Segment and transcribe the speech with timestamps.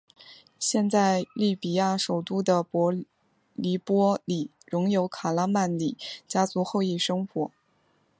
[0.57, 2.65] 现在利比亚首都的
[3.53, 5.95] 黎波里仍有卡拉曼里
[6.27, 7.51] 家族后裔生活。